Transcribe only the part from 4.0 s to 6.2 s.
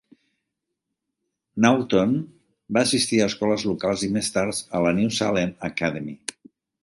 i més tard a la New Salem Academy.